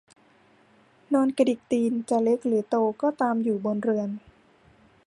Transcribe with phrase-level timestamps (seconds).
[1.13, 4.09] นอนกระดิกตีนจะเล็กหรือโตก็ตามอยู่บนเรือน